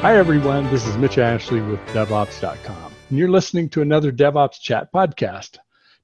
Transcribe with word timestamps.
Hi, 0.00 0.16
everyone. 0.16 0.70
This 0.70 0.86
is 0.86 0.96
Mitch 0.96 1.18
Ashley 1.18 1.60
with 1.60 1.80
DevOps.com, 1.86 2.92
and 3.08 3.18
you're 3.18 3.28
listening 3.28 3.68
to 3.70 3.82
another 3.82 4.12
DevOps 4.12 4.60
Chat 4.60 4.92
podcast. 4.92 5.58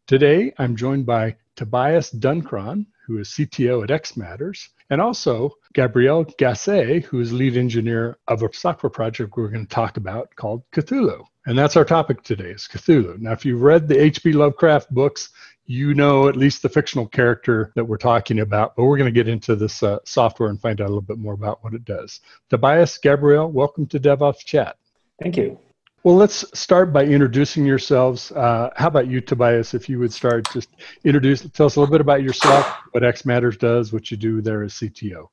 Today, 0.09 0.53
I'm 0.59 0.75
joined 0.75 1.07
by 1.07 1.37
Tobias 1.55 2.11
Duncron, 2.11 2.87
who 3.07 3.19
is 3.19 3.29
CTO 3.29 3.85
at 3.85 3.91
XMatters, 3.91 4.67
and 4.91 5.01
also 5.01 5.53
Gabrielle 5.75 6.25
Gasset, 6.25 7.05
who 7.05 7.21
is 7.21 7.33
lead 7.33 7.57
engineer 7.57 8.17
of 8.29 8.43
a 8.43 8.53
software 8.55 8.91
project 8.91 9.37
we're 9.37 9.49
going 9.49 9.67
to 9.67 9.75
talk 9.75 9.97
about 9.97 10.35
called 10.37 10.63
Cthulhu. 10.71 11.25
And 11.47 11.59
that's 11.59 11.77
our 11.77 11.85
topic 11.85 12.23
today 12.23 12.51
is 12.51 12.69
Cthulhu. 12.73 13.19
Now, 13.19 13.33
if 13.33 13.45
you've 13.45 13.61
read 13.61 13.89
the 13.89 14.01
H.P. 14.01 14.33
Lovecraft 14.33 14.91
books, 14.91 15.31
you 15.67 15.93
know 15.93 16.29
at 16.29 16.37
least 16.37 16.63
the 16.63 16.69
fictional 16.69 17.09
character 17.09 17.73
that 17.75 17.85
we're 17.85 17.97
talking 17.97 18.39
about, 18.39 18.77
but 18.77 18.85
we're 18.85 18.97
going 18.97 19.13
to 19.13 19.21
get 19.21 19.29
into 19.29 19.57
this 19.57 19.83
uh, 19.83 19.99
software 20.05 20.49
and 20.49 20.61
find 20.61 20.81
out 20.81 20.87
a 20.87 20.89
little 20.89 21.01
bit 21.01 21.19
more 21.19 21.35
about 21.35 21.63
what 21.65 21.75
it 21.75 21.85
does. 21.85 22.21
Tobias, 22.51 22.97
Gabrielle, 22.99 23.51
welcome 23.51 23.87
to 23.87 23.99
DevOps 23.99 24.45
Chat. 24.45 24.77
Thank 25.21 25.37
you. 25.37 25.59
Well, 26.05 26.17
let's 26.17 26.45
start 26.59 26.93
by 26.93 27.05
introducing 27.05 27.65
yourselves. 27.67 28.31
Uh, 28.31 28.71
how 28.77 28.89
about 28.89 29.09
you, 29.09 29.21
Tobias? 29.21 29.75
If 29.75 29.89
you 29.89 29.99
would 29.99 30.13
start, 30.13 30.47
just 30.53 30.69
introduce, 31.03 31.41
tell 31.51 31.67
us 31.67 31.77
a 31.77 31.81
little 31.81 31.93
bit 31.93 32.03
about 32.03 32.23
yourself, 32.23 32.67
what 32.93 33.03
X 33.03 33.25
Matters 33.25 33.57
does, 33.57 33.93
what 33.93 34.11
you 34.11 34.17
do 34.17 34.41
there 34.41 34.63
as 34.63 34.75
CTO. 34.75 35.29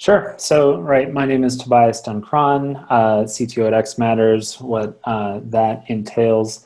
Sure. 0.00 0.34
So, 0.38 0.80
right, 0.80 1.12
my 1.12 1.26
name 1.26 1.44
is 1.44 1.58
Tobias 1.58 2.00
Duncron, 2.00 2.86
uh, 2.88 3.24
CTO 3.24 3.66
at 3.66 3.74
X 3.74 3.98
Matters. 3.98 4.58
What 4.58 4.98
uh, 5.04 5.40
that 5.44 5.84
entails 5.88 6.64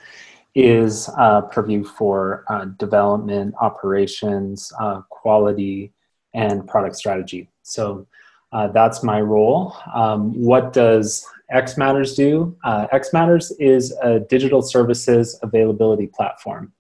is 0.55 1.11
uh, 1.19 1.41
purview 1.41 1.83
for 1.83 2.45
uh, 2.49 2.67
development, 2.79 3.57
operations, 3.61 4.73
uh, 4.79 5.01
quality, 5.11 5.93
and 6.33 6.65
product 6.69 6.95
strategy. 6.95 7.49
So 7.63 8.07
uh, 8.53 8.69
that's 8.69 9.03
my 9.03 9.21
role. 9.21 9.75
Um, 9.93 10.41
what 10.41 10.73
does 10.73 11.27
X 11.51 11.77
Matters 11.77 12.15
do? 12.15 12.57
Uh, 12.63 12.87
Matters 13.13 13.51
is 13.59 13.93
a 14.01 14.21
digital 14.21 14.63
services 14.63 15.37
availability 15.43 16.07
platform. 16.07 16.73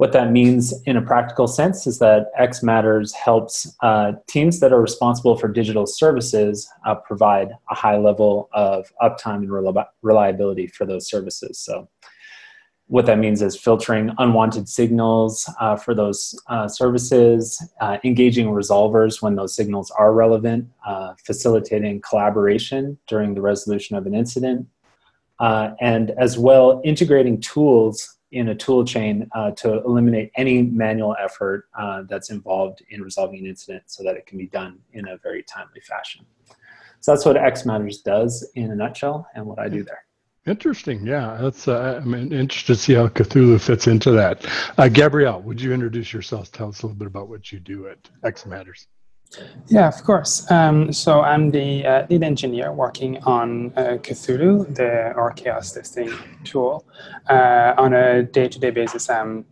What 0.00 0.12
that 0.12 0.32
means 0.32 0.72
in 0.86 0.96
a 0.96 1.02
practical 1.02 1.46
sense 1.46 1.86
is 1.86 1.98
that 1.98 2.30
X 2.38 2.62
Matters 2.62 3.12
helps 3.12 3.70
uh, 3.82 4.12
teams 4.26 4.58
that 4.60 4.72
are 4.72 4.80
responsible 4.80 5.36
for 5.36 5.46
digital 5.46 5.86
services 5.86 6.66
provide 7.04 7.50
a 7.70 7.74
high 7.74 7.98
level 7.98 8.48
of 8.54 8.90
uptime 9.02 9.42
and 9.42 9.84
reliability 10.00 10.68
for 10.68 10.86
those 10.86 11.06
services. 11.06 11.58
So 11.58 11.86
what 12.86 13.04
that 13.04 13.18
means 13.18 13.42
is 13.42 13.58
filtering 13.58 14.10
unwanted 14.16 14.70
signals 14.70 15.46
uh, 15.60 15.76
for 15.76 15.94
those 15.94 16.34
uh, 16.46 16.66
services, 16.66 17.62
uh, 17.82 17.98
engaging 18.02 18.46
resolvers 18.46 19.20
when 19.20 19.34
those 19.34 19.54
signals 19.54 19.90
are 19.90 20.14
relevant, 20.14 20.66
uh, 20.86 21.12
facilitating 21.26 22.00
collaboration 22.00 22.96
during 23.06 23.34
the 23.34 23.42
resolution 23.42 23.98
of 23.98 24.06
an 24.06 24.14
incident, 24.14 24.66
uh, 25.40 25.72
and 25.78 26.12
as 26.12 26.38
well 26.38 26.80
integrating 26.86 27.38
tools 27.38 28.16
in 28.32 28.48
a 28.48 28.54
tool 28.54 28.84
chain 28.84 29.28
uh, 29.34 29.50
to 29.52 29.82
eliminate 29.84 30.30
any 30.36 30.62
manual 30.62 31.16
effort 31.22 31.68
that's 32.08 32.30
involved 32.30 32.82
in 32.90 33.02
resolving 33.02 33.40
an 33.40 33.46
incident 33.46 33.82
so 33.86 34.02
that 34.02 34.16
it 34.16 34.26
can 34.26 34.38
be 34.38 34.46
done 34.46 34.78
in 34.92 35.08
a 35.08 35.16
very 35.18 35.42
timely 35.42 35.80
fashion. 35.80 36.24
So 37.00 37.12
that's 37.12 37.24
what 37.24 37.36
X 37.36 37.64
Matters 37.64 38.02
does 38.02 38.48
in 38.54 38.70
a 38.70 38.74
nutshell 38.74 39.26
and 39.34 39.46
what 39.46 39.58
I 39.58 39.68
do 39.68 39.82
there. 39.82 40.04
Interesting. 40.46 41.06
Yeah, 41.06 41.38
that's. 41.40 41.68
Uh, 41.68 42.00
I'm 42.02 42.14
interested 42.14 42.74
to 42.74 42.76
see 42.76 42.94
how 42.94 43.08
Cthulhu 43.08 43.60
fits 43.60 43.86
into 43.86 44.10
that. 44.12 44.46
Uh, 44.78 44.88
Gabrielle, 44.88 45.42
would 45.42 45.60
you 45.60 45.72
introduce 45.72 46.12
yourself? 46.12 46.50
Tell 46.50 46.68
us 46.68 46.82
a 46.82 46.86
little 46.86 46.96
bit 46.96 47.06
about 47.06 47.28
what 47.28 47.52
you 47.52 47.60
do 47.60 47.88
at 47.88 47.98
XMatters. 48.22 48.86
Yeah, 49.68 49.86
of 49.86 50.02
course. 50.02 50.50
Um, 50.50 50.92
so 50.92 51.20
I'm 51.20 51.50
the 51.50 51.86
uh, 51.86 52.06
lead 52.10 52.22
engineer 52.22 52.72
working 52.72 53.22
on 53.24 53.72
uh, 53.76 53.98
Cthulhu, 54.02 54.74
the 54.74 55.12
our 55.14 55.30
chaos 55.30 55.72
testing 55.72 56.10
tool. 56.44 56.84
Uh, 57.28 57.74
on 57.78 57.94
a 57.94 58.24
day-to-day 58.24 58.70
basis, 58.70 59.08
I'm 59.08 59.44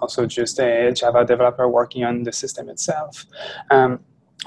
also 0.00 0.26
just 0.26 0.60
a 0.60 0.92
Java 0.92 1.24
developer 1.24 1.68
working 1.68 2.04
on 2.04 2.22
the 2.22 2.32
system 2.32 2.68
itself. 2.68 3.26
Um, 3.70 4.00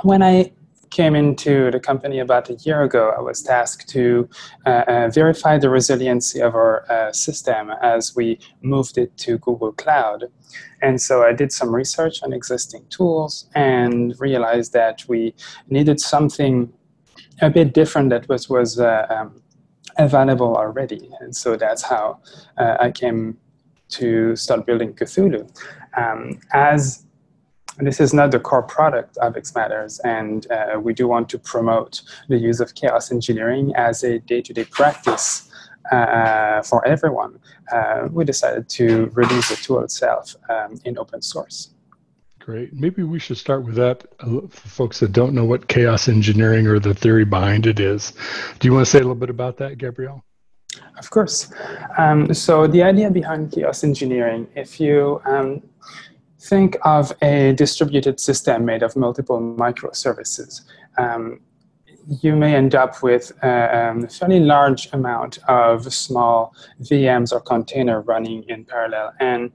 when 0.03 0.23
I 0.23 0.53
came 0.89 1.15
into 1.15 1.71
the 1.71 1.79
company 1.79 2.19
about 2.19 2.49
a 2.49 2.55
year 2.55 2.83
ago, 2.83 3.13
I 3.17 3.21
was 3.21 3.41
tasked 3.41 3.87
to 3.89 4.29
uh, 4.65 4.83
uh, 4.87 5.09
verify 5.09 5.57
the 5.57 5.69
resiliency 5.69 6.39
of 6.41 6.55
our 6.55 6.89
uh, 6.91 7.11
system 7.11 7.71
as 7.81 8.15
we 8.15 8.39
moved 8.61 8.97
it 8.97 9.15
to 9.17 9.37
Google 9.39 9.71
Cloud. 9.73 10.25
And 10.81 10.99
so 11.01 11.23
I 11.23 11.33
did 11.33 11.51
some 11.51 11.73
research 11.73 12.23
on 12.23 12.33
existing 12.33 12.85
tools 12.89 13.49
and 13.55 14.15
realized 14.19 14.73
that 14.73 15.03
we 15.07 15.35
needed 15.69 15.99
something 15.99 16.71
a 17.41 17.49
bit 17.49 17.73
different 17.73 18.09
that 18.09 18.27
was, 18.27 18.49
was 18.49 18.79
uh, 18.79 19.05
um, 19.09 19.41
available 19.97 20.55
already. 20.55 21.09
And 21.19 21.35
so 21.35 21.55
that's 21.55 21.83
how 21.83 22.19
uh, 22.57 22.77
I 22.79 22.91
came 22.91 23.37
to 23.89 24.35
start 24.35 24.65
building 24.65 24.93
Cthulhu. 24.93 25.49
Um, 25.97 26.39
as 26.53 27.05
this 27.79 27.99
is 27.99 28.13
not 28.13 28.31
the 28.31 28.39
core 28.39 28.63
product 28.63 29.17
of 29.17 29.37
X 29.37 29.55
Matters, 29.55 29.99
and 29.99 30.49
uh, 30.51 30.79
we 30.79 30.93
do 30.93 31.07
want 31.07 31.29
to 31.29 31.39
promote 31.39 32.01
the 32.27 32.37
use 32.37 32.59
of 32.59 32.75
chaos 32.75 33.11
engineering 33.11 33.73
as 33.75 34.03
a 34.03 34.19
day-to-day 34.19 34.65
practice 34.65 35.49
uh, 35.91 36.61
for 36.61 36.85
everyone. 36.85 37.39
Uh, 37.71 38.07
we 38.11 38.25
decided 38.25 38.67
to 38.69 39.05
release 39.13 39.49
the 39.49 39.55
tool 39.55 39.81
itself 39.81 40.35
um, 40.49 40.79
in 40.85 40.97
open 40.97 41.21
source. 41.21 41.71
Great. 42.39 42.73
Maybe 42.73 43.03
we 43.03 43.19
should 43.19 43.37
start 43.37 43.63
with 43.63 43.75
that 43.75 44.05
uh, 44.21 44.41
for 44.49 44.67
folks 44.69 44.99
that 45.01 45.11
don't 45.11 45.33
know 45.33 45.45
what 45.45 45.67
chaos 45.67 46.07
engineering 46.07 46.67
or 46.67 46.79
the 46.79 46.93
theory 46.93 47.25
behind 47.25 47.67
it 47.67 47.79
is. 47.79 48.13
Do 48.59 48.67
you 48.67 48.73
want 48.73 48.85
to 48.85 48.89
say 48.89 48.97
a 48.97 49.01
little 49.01 49.15
bit 49.15 49.29
about 49.29 49.57
that, 49.57 49.77
Gabrielle? 49.77 50.23
Of 50.97 51.09
course. 51.09 51.51
Um, 51.97 52.33
so 52.33 52.67
the 52.67 52.83
idea 52.83 53.09
behind 53.11 53.51
chaos 53.51 53.83
engineering, 53.83 54.47
if 54.55 54.79
you 54.79 55.21
um, 55.25 55.61
think 56.39 56.77
of 56.83 57.13
a 57.21 57.53
distributed 57.53 58.19
system 58.19 58.65
made 58.65 58.81
of 58.83 58.95
multiple 58.95 59.39
microservices. 59.39 60.61
Um, 60.97 61.41
you 62.21 62.35
may 62.35 62.55
end 62.55 62.73
up 62.75 63.03
with 63.03 63.31
a 63.43 63.89
um, 63.89 64.07
fairly 64.07 64.39
large 64.39 64.91
amount 64.93 65.37
of 65.47 65.93
small 65.93 66.55
VMs 66.81 67.31
or 67.31 67.39
container 67.39 68.01
running 68.01 68.43
in 68.47 68.65
parallel. 68.65 69.13
And 69.19 69.51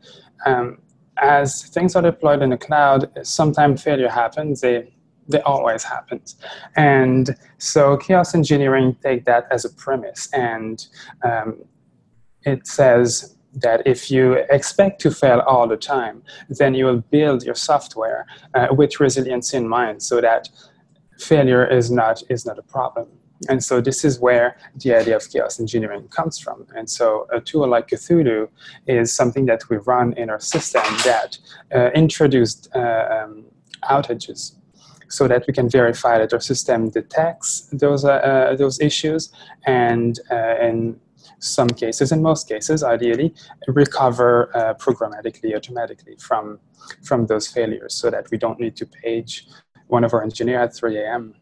um, 0.46 0.78
as 1.16 1.64
things 1.64 1.96
are 1.96 2.02
deployed 2.02 2.42
in 2.42 2.50
the 2.50 2.56
cloud, 2.56 3.10
sometimes 3.22 3.82
failure 3.82 4.08
happens. 4.08 4.60
They, 4.60 4.92
they 5.28 5.40
always 5.40 5.82
happens. 5.82 6.36
And 6.76 7.36
so 7.58 7.96
chaos 7.96 8.34
engineering 8.34 8.96
take 9.02 9.24
that 9.24 9.46
as 9.50 9.64
a 9.64 9.70
premise. 9.70 10.28
And 10.32 10.86
um, 11.24 11.64
it 12.42 12.66
says 12.66 13.36
that 13.54 13.86
if 13.86 14.10
you 14.10 14.34
expect 14.50 15.00
to 15.02 15.10
fail 15.10 15.40
all 15.46 15.66
the 15.68 15.76
time, 15.76 16.22
then 16.48 16.74
you 16.74 16.86
will 16.86 17.00
build 17.10 17.44
your 17.44 17.54
software 17.54 18.26
uh, 18.54 18.68
with 18.70 19.00
resilience 19.00 19.54
in 19.54 19.68
mind 19.68 20.02
so 20.02 20.20
that 20.20 20.48
failure 21.18 21.64
is 21.66 21.90
not, 21.90 22.22
is 22.28 22.44
not 22.44 22.58
a 22.58 22.62
problem. 22.62 23.06
And 23.48 23.62
so 23.62 23.80
this 23.80 24.04
is 24.04 24.18
where 24.18 24.56
the 24.76 24.94
idea 24.94 25.16
of 25.16 25.28
chaos 25.30 25.60
engineering 25.60 26.08
comes 26.08 26.38
from. 26.38 26.66
And 26.74 26.88
so 26.88 27.26
a 27.32 27.40
tool 27.40 27.68
like 27.68 27.88
Cthulhu 27.88 28.48
is 28.86 29.12
something 29.12 29.46
that 29.46 29.68
we 29.68 29.76
run 29.78 30.14
in 30.14 30.30
our 30.30 30.40
system 30.40 30.82
that 31.04 31.38
uh, 31.74 31.90
introduced 31.90 32.68
uh, 32.74 33.24
um, 33.24 33.44
outages 33.84 34.56
so 35.08 35.28
that 35.28 35.46
we 35.46 35.52
can 35.52 35.68
verify 35.68 36.18
that 36.18 36.32
our 36.32 36.40
system 36.40 36.90
detects 36.90 37.68
those, 37.72 38.04
uh, 38.04 38.12
uh 38.12 38.56
those 38.56 38.80
issues 38.80 39.30
and, 39.66 40.20
uh, 40.30 40.34
and 40.34 40.98
some 41.44 41.68
cases, 41.68 42.12
in 42.12 42.22
most 42.22 42.48
cases, 42.48 42.82
ideally, 42.82 43.34
recover 43.68 44.50
uh, 44.56 44.74
programmatically, 44.74 45.54
automatically 45.54 46.16
from, 46.18 46.58
from 47.02 47.26
those 47.26 47.46
failures 47.46 47.94
so 47.94 48.10
that 48.10 48.30
we 48.30 48.38
don't 48.38 48.58
need 48.58 48.76
to 48.76 48.86
page 48.86 49.46
one 49.88 50.04
of 50.04 50.12
our 50.14 50.22
engineers 50.22 50.70
at 50.70 50.74
3 50.74 50.98
a.m. 50.98 51.34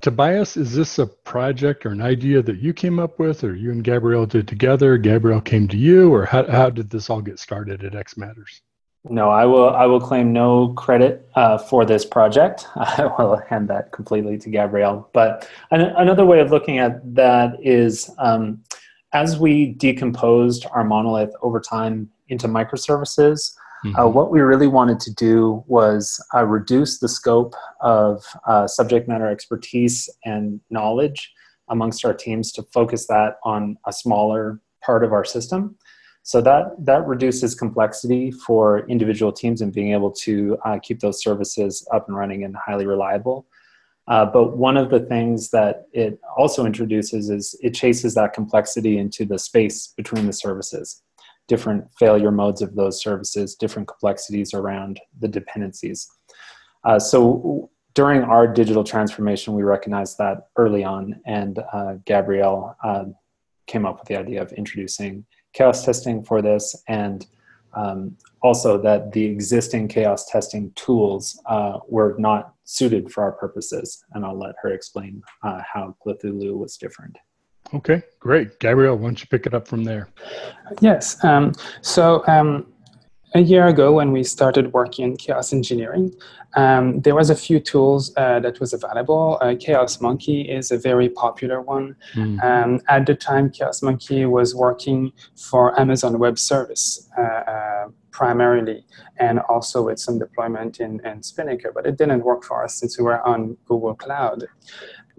Tobias, 0.00 0.56
is 0.56 0.74
this 0.74 0.98
a 0.98 1.06
project 1.06 1.84
or 1.84 1.90
an 1.90 2.00
idea 2.00 2.42
that 2.42 2.56
you 2.56 2.72
came 2.72 2.98
up 2.98 3.18
with, 3.18 3.44
or 3.44 3.54
you 3.54 3.70
and 3.70 3.84
Gabrielle 3.84 4.24
did 4.24 4.48
together? 4.48 4.96
Gabrielle 4.96 5.42
came 5.42 5.68
to 5.68 5.76
you, 5.76 6.12
or 6.12 6.24
how, 6.24 6.46
how 6.46 6.70
did 6.70 6.88
this 6.88 7.10
all 7.10 7.20
get 7.20 7.38
started 7.38 7.84
at 7.84 7.94
X 7.94 8.16
Matters? 8.16 8.62
No, 9.08 9.30
I 9.30 9.46
will. 9.46 9.70
I 9.70 9.86
will 9.86 10.00
claim 10.00 10.32
no 10.32 10.68
credit 10.74 11.26
uh, 11.34 11.56
for 11.56 11.86
this 11.86 12.04
project. 12.04 12.66
I 12.76 13.10
will 13.18 13.36
hand 13.48 13.68
that 13.68 13.92
completely 13.92 14.36
to 14.38 14.50
Gabrielle. 14.50 15.08
But 15.14 15.48
an- 15.70 15.94
another 15.96 16.26
way 16.26 16.40
of 16.40 16.50
looking 16.50 16.78
at 16.78 17.14
that 17.14 17.56
is, 17.62 18.10
um, 18.18 18.62
as 19.12 19.38
we 19.38 19.72
decomposed 19.72 20.66
our 20.72 20.84
monolith 20.84 21.32
over 21.42 21.60
time 21.60 22.08
into 22.28 22.46
microservices, 22.46 23.54
uh, 23.84 23.88
mm-hmm. 23.88 23.96
uh, 23.96 24.06
what 24.06 24.30
we 24.30 24.40
really 24.40 24.66
wanted 24.66 25.00
to 25.00 25.12
do 25.14 25.64
was 25.66 26.22
uh, 26.34 26.44
reduce 26.44 26.98
the 26.98 27.08
scope 27.08 27.54
of 27.80 28.24
uh, 28.46 28.66
subject 28.66 29.08
matter 29.08 29.26
expertise 29.26 30.08
and 30.24 30.60
knowledge 30.70 31.32
amongst 31.68 32.04
our 32.04 32.14
teams 32.14 32.52
to 32.52 32.62
focus 32.74 33.06
that 33.06 33.38
on 33.44 33.76
a 33.86 33.92
smaller 33.92 34.60
part 34.82 35.04
of 35.04 35.12
our 35.12 35.24
system. 35.24 35.76
So 36.22 36.40
that 36.42 36.74
that 36.78 37.06
reduces 37.06 37.54
complexity 37.54 38.30
for 38.30 38.86
individual 38.88 39.32
teams 39.32 39.62
and 39.62 39.72
being 39.72 39.92
able 39.92 40.10
to 40.12 40.58
uh, 40.64 40.78
keep 40.78 41.00
those 41.00 41.22
services 41.22 41.86
up 41.92 42.06
and 42.08 42.16
running 42.16 42.44
and 42.44 42.54
highly 42.54 42.86
reliable. 42.86 43.46
Uh, 44.10 44.26
but 44.26 44.56
one 44.56 44.76
of 44.76 44.90
the 44.90 44.98
things 44.98 45.50
that 45.50 45.84
it 45.92 46.18
also 46.36 46.66
introduces 46.66 47.30
is 47.30 47.56
it 47.62 47.72
chases 47.72 48.12
that 48.14 48.32
complexity 48.32 48.98
into 48.98 49.24
the 49.24 49.38
space 49.38 49.94
between 49.96 50.26
the 50.26 50.32
services, 50.32 51.02
different 51.46 51.84
failure 51.96 52.32
modes 52.32 52.60
of 52.60 52.74
those 52.74 53.00
services, 53.00 53.54
different 53.54 53.86
complexities 53.86 54.52
around 54.52 55.00
the 55.20 55.28
dependencies. 55.28 56.08
Uh, 56.84 56.98
so 56.98 57.70
during 57.94 58.22
our 58.22 58.48
digital 58.48 58.82
transformation, 58.82 59.54
we 59.54 59.62
recognized 59.62 60.18
that 60.18 60.48
early 60.56 60.82
on, 60.82 61.20
and 61.24 61.60
uh, 61.72 61.94
Gabrielle 62.04 62.76
uh, 62.82 63.04
came 63.68 63.86
up 63.86 64.00
with 64.00 64.08
the 64.08 64.16
idea 64.16 64.42
of 64.42 64.52
introducing 64.52 65.24
chaos 65.52 65.84
testing 65.84 66.24
for 66.24 66.42
this 66.42 66.82
and 66.88 67.26
um, 67.74 68.16
also 68.42 68.80
that 68.82 69.12
the 69.12 69.24
existing 69.24 69.86
chaos 69.86 70.26
testing 70.26 70.72
tools 70.74 71.40
uh, 71.46 71.78
were 71.88 72.16
not 72.18 72.54
suited 72.70 73.10
for 73.12 73.24
our 73.24 73.32
purposes. 73.32 74.04
And 74.12 74.24
I'll 74.24 74.38
let 74.38 74.54
her 74.62 74.70
explain 74.70 75.22
uh, 75.42 75.60
how 75.72 75.96
Cthulhu 76.06 76.56
was 76.56 76.76
different. 76.76 77.16
Okay, 77.74 78.02
great. 78.18 78.58
Gabrielle, 78.60 78.96
why 78.96 79.08
don't 79.08 79.20
you 79.20 79.26
pick 79.26 79.46
it 79.46 79.54
up 79.54 79.66
from 79.66 79.84
there? 79.84 80.08
Yes. 80.80 81.22
Um, 81.24 81.52
so 81.82 82.24
um, 82.26 82.66
a 83.34 83.40
year 83.40 83.66
ago 83.68 83.92
when 83.92 84.12
we 84.12 84.22
started 84.24 84.72
working 84.72 85.04
in 85.04 85.16
chaos 85.16 85.52
engineering, 85.52 86.12
um, 86.54 87.00
there 87.00 87.14
was 87.14 87.30
a 87.30 87.36
few 87.36 87.60
tools 87.60 88.12
uh, 88.16 88.40
that 88.40 88.58
was 88.60 88.72
available. 88.72 89.38
Uh, 89.40 89.54
chaos 89.58 90.00
Monkey 90.00 90.42
is 90.42 90.70
a 90.70 90.78
very 90.78 91.08
popular 91.08 91.60
one. 91.60 91.96
Mm-hmm. 92.14 92.40
Um, 92.40 92.80
at 92.88 93.06
the 93.06 93.14
time, 93.14 93.50
Chaos 93.50 93.82
Monkey 93.82 94.26
was 94.26 94.54
working 94.54 95.12
for 95.36 95.78
Amazon 95.78 96.18
Web 96.18 96.38
Service 96.38 97.08
uh, 97.16 97.22
uh, 97.22 97.86
primarily, 98.10 98.84
and 99.18 99.40
also 99.48 99.82
with 99.82 99.98
some 99.98 100.18
deployment 100.18 100.80
in, 100.80 101.04
in 101.06 101.22
Spinnaker, 101.22 101.72
but 101.74 101.86
it 101.86 101.96
didn't 101.96 102.24
work 102.24 102.44
for 102.44 102.64
us 102.64 102.74
since 102.74 102.98
we 102.98 103.04
were 103.04 103.26
on 103.26 103.56
Google 103.66 103.94
Cloud 103.94 104.44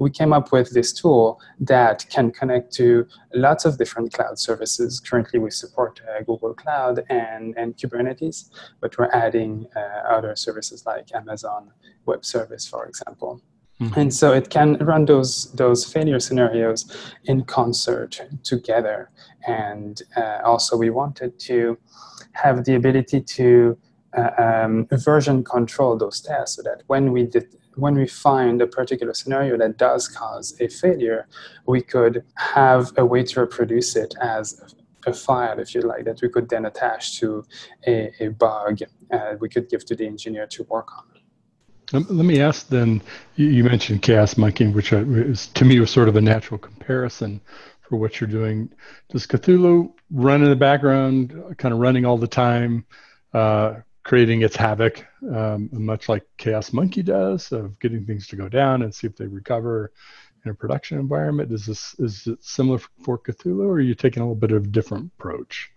we 0.01 0.09
came 0.09 0.33
up 0.33 0.51
with 0.51 0.71
this 0.71 0.91
tool 0.91 1.39
that 1.59 2.05
can 2.09 2.31
connect 2.31 2.73
to 2.73 3.05
lots 3.35 3.65
of 3.65 3.77
different 3.77 4.11
cloud 4.11 4.39
services. 4.39 4.99
Currently, 4.99 5.39
we 5.39 5.51
support 5.51 6.01
uh, 6.09 6.23
Google 6.23 6.55
Cloud 6.55 7.03
and, 7.09 7.55
and 7.55 7.77
Kubernetes, 7.77 8.49
but 8.79 8.97
we're 8.97 9.11
adding 9.13 9.67
uh, 9.75 10.15
other 10.15 10.35
services 10.35 10.87
like 10.87 11.13
Amazon 11.13 11.71
Web 12.07 12.25
Service, 12.25 12.67
for 12.67 12.87
example. 12.87 13.43
Mm-hmm. 13.81 13.99
And 13.99 14.13
so 14.13 14.31
it 14.31 14.49
can 14.49 14.77
run 14.77 15.05
those 15.05 15.51
those 15.53 15.83
failure 15.83 16.19
scenarios 16.19 16.85
in 17.25 17.43
concert 17.45 18.21
together. 18.43 19.09
And 19.47 20.01
uh, 20.15 20.39
also, 20.45 20.77
we 20.77 20.91
wanted 20.91 21.39
to 21.39 21.77
have 22.33 22.63
the 22.63 22.75
ability 22.75 23.21
to 23.21 23.77
uh, 24.15 24.29
um, 24.37 24.87
version 24.91 25.43
control 25.43 25.97
those 25.97 26.21
tests 26.21 26.57
so 26.57 26.61
that 26.61 26.83
when 26.87 27.11
we 27.11 27.23
did 27.23 27.55
when 27.75 27.95
we 27.95 28.05
find 28.05 28.61
a 28.61 28.67
particular 28.67 29.13
scenario 29.13 29.57
that 29.57 29.77
does 29.77 30.07
cause 30.07 30.55
a 30.59 30.67
failure, 30.67 31.27
we 31.65 31.81
could 31.81 32.23
have 32.35 32.91
a 32.97 33.05
way 33.05 33.23
to 33.23 33.39
reproduce 33.39 33.95
it 33.95 34.13
as 34.21 34.75
a 35.07 35.13
file, 35.13 35.57
if 35.57 35.73
you 35.73 35.81
like, 35.81 36.05
that 36.05 36.21
we 36.21 36.29
could 36.29 36.49
then 36.49 36.65
attach 36.65 37.19
to 37.19 37.43
a, 37.87 38.11
a 38.19 38.27
bug 38.27 38.79
uh, 39.11 39.35
we 39.39 39.49
could 39.49 39.69
give 39.69 39.85
to 39.85 39.95
the 39.95 40.05
engineer 40.05 40.45
to 40.47 40.63
work 40.63 40.89
on. 40.97 41.20
Let 41.93 42.09
me 42.09 42.41
ask 42.41 42.67
then, 42.69 43.01
you 43.35 43.63
mentioned 43.63 44.01
chaos 44.01 44.35
monkeying, 44.35 44.73
which 44.73 44.93
is, 44.93 45.47
to 45.47 45.65
me 45.65 45.79
was 45.79 45.91
sort 45.91 46.09
of 46.09 46.15
a 46.15 46.21
natural 46.21 46.57
comparison 46.57 47.41
for 47.81 47.97
what 47.97 48.19
you're 48.19 48.29
doing. 48.29 48.71
Does 49.09 49.27
Cthulhu 49.27 49.91
run 50.09 50.43
in 50.43 50.49
the 50.49 50.55
background, 50.55 51.33
kind 51.57 51.73
of 51.73 51.79
running 51.79 52.05
all 52.05 52.17
the 52.17 52.27
time? 52.27 52.85
Uh, 53.33 53.81
creating 54.03 54.41
its 54.41 54.55
havoc, 54.55 55.05
um, 55.33 55.69
much 55.71 56.09
like 56.09 56.23
Chaos 56.37 56.73
Monkey 56.73 57.03
does, 57.03 57.51
of 57.51 57.79
getting 57.79 58.05
things 58.05 58.27
to 58.27 58.35
go 58.35 58.49
down 58.49 58.81
and 58.81 58.93
see 58.93 59.07
if 59.07 59.15
they 59.15 59.27
recover 59.27 59.91
in 60.43 60.51
a 60.51 60.53
production 60.53 60.97
environment. 60.99 61.51
Is 61.51 61.65
this 61.65 61.93
is 61.99 62.25
it 62.27 62.43
similar 62.43 62.79
for 63.03 63.19
Cthulhu, 63.19 63.65
or 63.65 63.73
are 63.73 63.79
you 63.79 63.95
taking 63.95 64.21
a 64.21 64.25
little 64.25 64.35
bit 64.35 64.51
of 64.51 64.63
a 64.63 64.67
different 64.67 65.11
approach? 65.17 65.71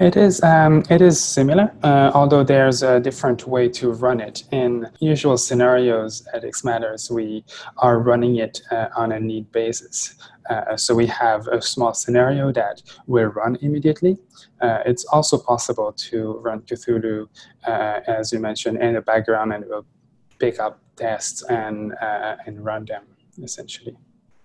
It 0.00 0.16
is 0.16 0.42
um, 0.42 0.82
it 0.90 1.00
is 1.00 1.22
similar, 1.22 1.72
uh, 1.82 2.10
although 2.14 2.42
there's 2.42 2.82
a 2.82 2.98
different 2.98 3.46
way 3.46 3.68
to 3.68 3.92
run 3.92 4.20
it. 4.20 4.44
In 4.50 4.88
usual 4.98 5.38
scenarios 5.38 6.26
at 6.34 6.44
Matters, 6.64 7.10
we 7.10 7.44
are 7.76 8.00
running 8.00 8.36
it 8.36 8.60
uh, 8.70 8.88
on 8.96 9.12
a 9.12 9.20
need 9.20 9.50
basis. 9.52 10.16
Uh, 10.50 10.76
so 10.76 10.94
we 10.94 11.06
have 11.06 11.46
a 11.46 11.62
small 11.62 11.94
scenario 11.94 12.50
that 12.52 12.82
will 13.06 13.26
run 13.26 13.56
immediately. 13.62 14.18
Uh, 14.60 14.80
it's 14.84 15.04
also 15.06 15.38
possible 15.38 15.92
to 15.92 16.38
run 16.38 16.60
Cthulhu, 16.62 17.28
uh, 17.66 18.00
as 18.08 18.32
you 18.32 18.40
mentioned, 18.40 18.82
in 18.82 18.94
the 18.94 19.00
background, 19.00 19.52
and 19.52 19.64
will 19.66 19.86
pick 20.38 20.58
up 20.58 20.80
tests 20.96 21.42
and 21.44 21.92
uh, 22.02 22.36
and 22.46 22.64
run 22.64 22.84
them 22.84 23.04
essentially. 23.42 23.96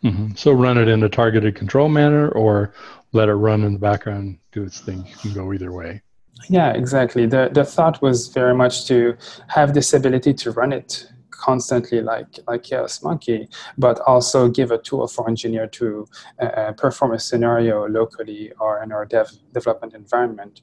Mm-hmm. 0.03 0.35
So 0.35 0.51
run 0.51 0.77
it 0.77 0.87
in 0.87 1.01
a 1.01 1.09
targeted 1.09 1.55
control 1.55 1.89
manner, 1.89 2.29
or 2.29 2.71
let 3.13 3.29
it 3.29 3.33
run 3.33 3.63
in 3.63 3.73
the 3.73 3.79
background, 3.79 4.37
do 4.51 4.63
its 4.63 4.81
thing. 4.81 5.05
You 5.05 5.15
can 5.15 5.33
go 5.33 5.53
either 5.53 5.71
way. 5.71 6.01
Yeah, 6.49 6.71
exactly. 6.71 7.25
The 7.25 7.49
the 7.51 7.65
thought 7.65 8.01
was 8.01 8.27
very 8.27 8.53
much 8.53 8.85
to 8.87 9.17
have 9.47 9.73
this 9.73 9.93
ability 9.93 10.33
to 10.35 10.51
run 10.51 10.71
it 10.71 11.07
constantly 11.31 12.01
like 12.01 12.39
like 12.47 12.63
Chaos 12.63 13.03
Monkey, 13.03 13.49
but 13.77 13.99
also 14.01 14.47
give 14.47 14.71
a 14.71 14.77
tool 14.77 15.07
for 15.07 15.27
engineer 15.27 15.67
to 15.67 16.07
uh, 16.41 16.45
uh, 16.45 16.71
perform 16.73 17.13
a 17.13 17.19
scenario 17.19 17.87
locally 17.87 18.51
or 18.59 18.83
in 18.83 18.91
our 18.91 19.05
dev 19.05 19.31
development 19.53 19.93
environment 19.93 20.61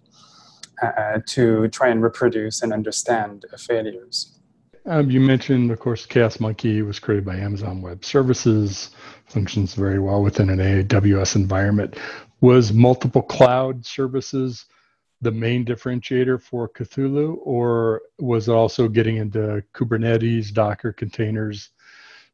uh, 0.82 0.86
uh 0.86 1.18
to 1.26 1.68
try 1.68 1.88
and 1.88 2.02
reproduce 2.02 2.62
and 2.62 2.72
understand 2.72 3.44
failures. 3.58 4.38
Um, 4.86 5.10
you 5.10 5.18
mentioned, 5.18 5.70
of 5.70 5.80
course, 5.80 6.04
Chaos 6.04 6.40
Monkey 6.40 6.82
was 6.82 6.98
created 6.98 7.24
by 7.24 7.36
Amazon 7.36 7.80
Web 7.80 8.04
Services, 8.04 8.90
functions 9.26 9.72
very 9.72 9.98
well 9.98 10.22
within 10.22 10.50
an 10.50 10.58
AWS 10.58 11.36
environment 11.36 11.96
was 12.44 12.74
multiple 12.74 13.22
cloud 13.22 13.86
services 13.86 14.66
the 15.22 15.32
main 15.32 15.64
differentiator 15.64 16.38
for 16.38 16.68
Cthulhu, 16.68 17.38
or 17.40 18.02
was 18.18 18.48
it 18.48 18.52
also 18.52 18.86
getting 18.86 19.16
into 19.16 19.64
Kubernetes, 19.72 20.52
Docker 20.52 20.92
containers, 20.92 21.70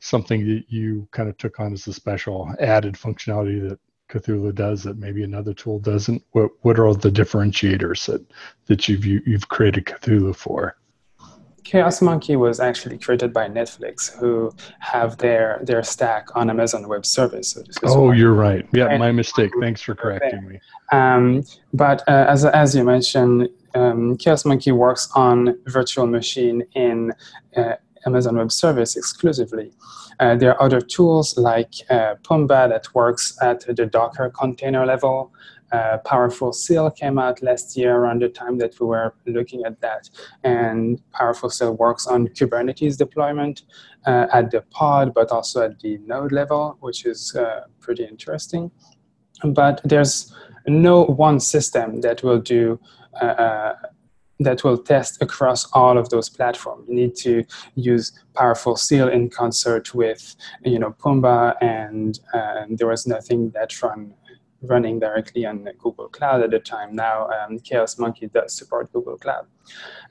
something 0.01 0.45
that 0.49 0.65
you 0.67 1.07
kind 1.13 1.29
of 1.29 1.39
took 1.39 1.61
on 1.61 1.73
as 1.73 1.87
a 1.87 1.93
special 1.93 2.53
added 2.59 2.95
functionality 2.95 3.69
that 3.69 3.79
Cthulhu 4.09 4.53
does 4.53 4.83
that 4.83 4.99
maybe 4.99 5.23
another 5.23 5.55
tool 5.55 5.79
doesn't? 5.79 6.25
What 6.33 6.51
what 6.63 6.77
are 6.81 6.89
all 6.89 6.95
the 6.95 7.09
differentiators 7.11 8.07
that 8.07 8.27
that 8.67 8.89
you've 8.89 9.07
you've 9.07 9.49
created 9.49 9.85
Cthulhu 9.85 10.35
for? 10.35 10.77
Chaos 11.71 12.03
Monkey 12.03 12.35
was 12.35 12.59
actually 12.59 12.99
created 12.99 13.33
by 13.33 13.49
Netflix, 13.49 14.13
who 14.19 14.53
have 14.81 15.19
their 15.19 15.61
their 15.63 15.85
stack 15.85 16.27
on 16.35 16.51
Amazon 16.51 16.89
Web 16.89 17.07
Service. 17.07 17.51
So 17.53 17.63
oh, 17.85 18.11
you're 18.11 18.35
right. 18.35 18.67
Yeah, 18.73 18.89
and, 18.89 18.99
my 18.99 19.13
mistake. 19.13 19.53
Thanks 19.61 19.81
for 19.81 19.95
correcting 20.03 20.49
me. 20.49 20.59
Um, 20.91 21.45
but 21.73 22.03
uh, 22.09 22.27
as 22.29 22.45
as 22.45 22.75
you 22.75 22.83
mentioned, 22.83 23.51
um, 23.77 24.17
Chaos 24.17 24.45
Monkey 24.45 24.73
works 24.73 25.09
on 25.15 25.57
virtual 25.67 26.09
machine 26.09 26.65
in 26.75 27.13
uh, 27.57 27.75
Amazon 28.05 28.37
Web 28.37 28.51
Service 28.51 28.97
exclusively. 28.97 29.71
Uh, 30.19 30.35
there 30.35 30.51
are 30.53 30.61
other 30.61 30.81
tools 30.81 31.39
like 31.39 31.73
uh, 31.89 32.17
Pumbaa 32.25 32.69
that 32.69 32.93
works 32.97 33.39
at 33.41 33.61
the 33.61 33.87
Docker 33.87 34.29
container 34.31 34.85
level 34.85 35.33
uh, 35.73 35.99
Powerful 35.99 36.53
Seal 36.53 36.91
came 36.91 37.19
out 37.19 37.43
last 37.43 37.77
year 37.77 37.97
around 37.97 38.23
the 38.23 38.29
time 38.29 38.59
that 38.59 38.79
we 38.81 38.87
were 38.87 39.15
looking 39.27 39.65
at 39.65 39.81
that. 39.81 40.11
And 40.43 41.01
Powerful 41.13 41.51
Seal 41.51 41.75
works 41.75 42.07
on 42.07 42.29
Kubernetes 42.29 42.97
deployment 42.97 43.63
uh, 44.07 44.27
at 44.33 44.51
the 44.51 44.63
pod, 44.71 45.15
but 45.15 45.31
also 45.31 45.63
at 45.63 45.79
the 45.81 45.99
node 45.99 46.33
level, 46.33 46.77
which 46.81 47.07
is 47.07 47.35
uh, 47.37 47.63
pretty 47.81 48.05
interesting. 48.05 48.71
But 49.45 49.81
there's 49.85 50.35
no 50.67 51.05
one 51.05 51.41
system 51.41 52.01
that 52.03 52.23
will 52.23 52.41
do 52.41 52.79
uh, 53.21 53.25
uh, 53.25 53.75
that 54.41 54.65
will 54.65 54.79
test 54.79 55.21
across 55.21 55.71
all 55.73 55.99
of 55.99 56.09
those 56.09 56.31
platforms. 56.31 56.89
You 56.89 56.95
need 56.95 57.15
to 57.17 57.45
use 57.75 58.13
Powerful 58.35 58.75
Seal 58.75 59.09
in 59.09 59.29
concert 59.29 59.95
with, 59.95 60.35
you 60.65 60.79
know, 60.79 60.95
Pumbaa, 60.99 61.57
and 61.61 62.19
uh, 62.33 62.65
there 62.71 62.89
was 62.89 63.07
nothing 63.07 63.51
that 63.51 63.83
run 63.83 64.15
running 64.63 64.99
directly 64.99 65.47
on 65.47 65.67
Google 65.79 66.09
Cloud 66.09 66.43
at 66.43 66.51
the 66.51 66.59
time. 66.59 66.95
Now 66.95 67.29
um, 67.29 67.59
Chaos 67.59 67.99
Monkey 67.99 68.27
does 68.27 68.55
support 68.55 68.93
Google 68.93 69.17
Cloud. 69.17 69.47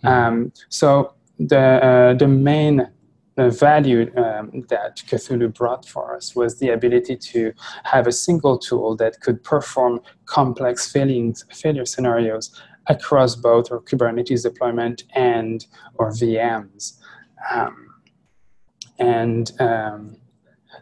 Mm-hmm. 0.04 0.08
Um, 0.08 0.54
so 0.70 1.14
the 1.38 1.60
uh, 1.60 2.14
the 2.16 2.28
main 2.28 2.90
uh, 3.38 3.50
value 3.50 4.12
um, 4.18 4.66
that 4.70 4.98
Cthulhu 5.08 5.54
brought 5.54 5.88
for 5.88 6.16
us 6.16 6.36
was 6.36 6.60
the 6.60 6.70
ability 6.70 7.16
to 7.16 7.54
have 7.86 8.06
a 8.06 8.12
single 8.12 8.58
tool 8.58 8.96
that 8.98 9.22
could 9.22 9.44
perform 9.44 10.02
complex 10.26 10.92
failings, 10.92 11.46
failure 11.52 11.86
scenarios 11.86 12.62
across 12.88 13.36
both 13.36 13.72
our 13.72 13.80
Kubernetes 13.80 14.44
deployment 14.44 15.04
and 15.16 15.66
our 16.00 16.10
VMs. 16.12 17.00
Um, 17.50 17.88
and 18.98 19.52
um, 19.62 20.18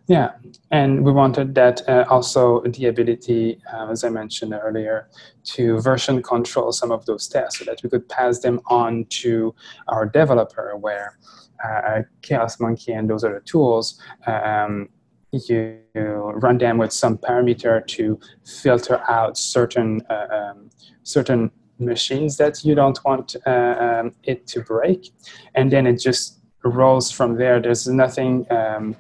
Yeah, 0.08 0.32
and 0.72 1.04
we 1.04 1.12
wanted 1.12 1.54
that 1.56 1.88
uh, 1.90 2.06
also 2.10 2.62
the 2.62 2.86
ability, 2.86 3.62
uh, 3.74 3.90
as 3.92 4.06
I 4.06 4.10
mentioned 4.10 4.54
earlier, 4.54 5.10
to 5.56 5.82
version 5.82 6.24
control 6.24 6.72
some 6.72 6.92
of 6.92 7.06
those 7.06 7.28
tests 7.28 7.60
so 7.60 7.66
that 7.66 7.84
we 7.84 7.90
could 7.90 8.08
pass 8.08 8.40
them 8.40 8.62
on 8.68 9.06
to 9.22 9.54
our 9.90 10.06
developer 10.06 10.78
where 10.78 11.18
uh, 11.62 12.04
Chaos 12.22 12.58
Monkey 12.58 12.94
and 12.94 13.10
those 13.10 13.26
other 13.26 13.42
tools, 13.46 14.02
um, 14.28 14.88
you 15.34 15.78
run 15.94 16.58
them 16.58 16.78
with 16.78 16.94
some 16.94 17.18
parameter 17.18 17.86
to 17.88 18.18
filter 18.46 19.02
out 19.10 19.38
certain, 19.38 20.02
uh, 20.10 20.28
um, 20.32 20.70
certain 21.04 21.52
machines 21.80 22.38
that 22.38 22.64
you 22.64 22.76
don't 22.76 23.04
want 23.04 23.36
uh, 23.46 23.76
um, 24.02 24.16
it 24.24 24.48
to 24.48 24.62
break. 24.62 25.12
And 25.54 25.70
then 25.70 25.86
it 25.86 26.00
just 26.00 26.37
rolls 26.64 27.12
from 27.12 27.38
there. 27.38 27.62
There's 27.62 27.88
nothing, 27.88 28.46
um, 28.52 28.96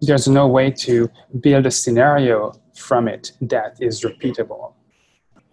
there's 0.00 0.28
no 0.28 0.46
way 0.46 0.70
to 0.70 1.10
build 1.40 1.66
a 1.66 1.70
scenario 1.70 2.54
from 2.74 3.08
it 3.08 3.32
that 3.40 3.76
is 3.80 4.02
repeatable. 4.02 4.72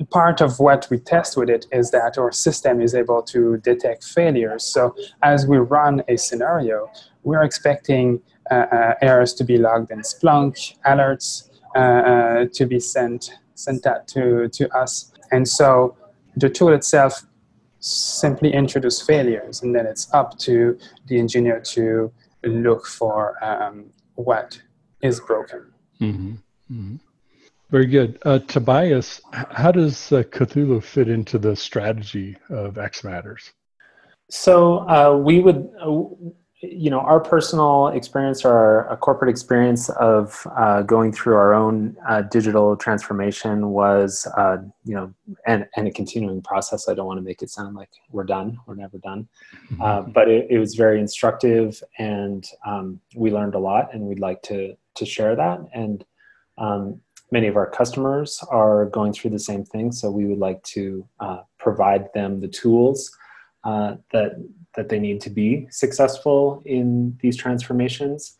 Part 0.09 0.41
of 0.41 0.59
what 0.59 0.87
we 0.89 0.97
test 0.97 1.37
with 1.37 1.49
it 1.49 1.67
is 1.71 1.91
that 1.91 2.17
our 2.17 2.31
system 2.31 2.81
is 2.81 2.95
able 2.95 3.21
to 3.23 3.57
detect 3.57 4.03
failures. 4.03 4.63
So 4.63 4.95
as 5.21 5.45
we 5.45 5.57
run 5.57 6.01
a 6.07 6.17
scenario, 6.17 6.89
we're 7.23 7.43
expecting 7.43 8.21
uh, 8.49 8.65
uh, 8.71 8.93
errors 9.01 9.33
to 9.35 9.43
be 9.43 9.57
logged 9.57 9.91
in 9.91 9.99
Splunk, 9.99 10.75
alerts 10.85 11.49
uh, 11.75 11.79
uh 11.79 12.45
to 12.51 12.65
be 12.65 12.79
sent 12.79 13.37
sent 13.53 13.85
out 13.85 14.07
to, 14.07 14.49
to 14.49 14.69
us. 14.75 15.13
And 15.31 15.47
so 15.47 15.95
the 16.35 16.49
tool 16.49 16.73
itself 16.73 17.25
simply 17.81 18.53
introduce 18.53 19.01
failures 19.01 19.63
and 19.63 19.75
then 19.75 19.85
it's 19.85 20.11
up 20.13 20.37
to 20.37 20.77
the 21.07 21.19
engineer 21.19 21.59
to 21.59 22.11
look 22.43 22.85
for 22.85 23.43
um, 23.43 23.85
what 24.15 24.61
is 25.01 25.19
broken. 25.19 25.73
Mm-hmm. 25.99 26.31
Mm-hmm. 26.71 26.95
Very 27.69 27.85
good. 27.85 28.19
Uh, 28.23 28.39
Tobias, 28.39 29.21
how 29.31 29.71
does 29.71 30.11
uh, 30.11 30.23
Cthulhu 30.23 30.83
fit 30.83 31.07
into 31.07 31.37
the 31.37 31.55
strategy 31.55 32.37
of 32.49 32.77
X 32.77 33.03
Matters? 33.03 33.51
So 34.29 34.87
uh, 34.89 35.17
we 35.17 35.39
would, 35.39 35.69
uh, 35.81 36.05
you 36.61 36.91
know, 36.91 36.99
our 36.99 37.19
personal 37.19 37.87
experience 37.87 38.45
or 38.45 38.85
our, 38.87 38.97
corporate 38.97 39.29
experience 39.31 39.89
of 39.89 40.45
uh, 40.55 40.83
going 40.83 41.11
through 41.11 41.35
our 41.35 41.53
own 41.53 41.95
uh, 42.07 42.21
digital 42.21 42.75
transformation 42.75 43.69
was, 43.69 44.27
uh, 44.37 44.57
you 44.83 44.93
know, 44.93 45.11
and, 45.47 45.67
and 45.75 45.87
a 45.87 45.91
continuing 45.91 46.41
process. 46.41 46.87
I 46.87 46.93
don't 46.93 47.07
want 47.07 47.17
to 47.17 47.23
make 47.23 47.41
it 47.41 47.49
sound 47.49 47.75
like 47.75 47.89
we're 48.11 48.25
done. 48.25 48.59
We're 48.67 48.75
never 48.75 48.99
done. 48.99 49.27
Mm-hmm. 49.71 49.81
Uh, 49.81 50.01
but 50.01 50.27
it, 50.27 50.47
it, 50.51 50.59
was 50.59 50.75
very 50.75 50.99
instructive 50.99 51.81
and 51.97 52.47
um, 52.65 52.99
we 53.15 53.31
learned 53.31 53.55
a 53.55 53.59
lot 53.59 53.93
and 53.93 54.03
we'd 54.03 54.19
like 54.19 54.43
to, 54.43 54.75
to 54.95 55.05
share 55.05 55.35
that. 55.35 55.59
And 55.73 56.05
um, 56.59 57.01
many 57.31 57.47
of 57.47 57.55
our 57.55 57.69
customers 57.69 58.43
are 58.49 58.85
going 58.85 59.13
through 59.13 59.31
the 59.31 59.39
same 59.39 59.65
thing. 59.65 59.91
So 59.91 60.11
we 60.11 60.25
would 60.25 60.37
like 60.37 60.61
to 60.63 61.07
uh, 61.19 61.41
provide 61.57 62.13
them 62.13 62.39
the 62.39 62.47
tools 62.47 63.11
uh, 63.63 63.95
that 64.11 64.33
that 64.75 64.89
they 64.89 64.99
need 64.99 65.19
to 65.21 65.29
be 65.29 65.67
successful 65.69 66.61
in 66.65 67.17
these 67.21 67.37
transformations. 67.37 68.37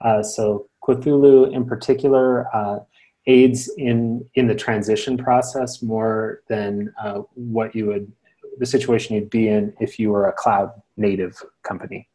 Uh, 0.00 0.22
so 0.22 0.68
Cthulhu 0.82 1.52
in 1.52 1.64
particular 1.64 2.54
uh, 2.54 2.78
aids 3.26 3.70
in, 3.78 4.24
in 4.34 4.46
the 4.46 4.54
transition 4.54 5.16
process 5.16 5.82
more 5.82 6.42
than 6.48 6.92
uh, 7.02 7.20
what 7.34 7.74
you 7.74 7.86
would, 7.86 8.12
the 8.58 8.66
situation 8.66 9.14
you'd 9.14 9.30
be 9.30 9.48
in 9.48 9.72
if 9.80 9.98
you 9.98 10.10
were 10.10 10.28
a 10.28 10.32
cloud 10.32 10.70
native 10.96 11.42
company. 11.62 12.08